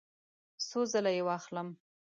څو 0.67 0.79
ځله 0.91 1.11
یی 1.15 1.21
واخلم؟ 1.27 1.67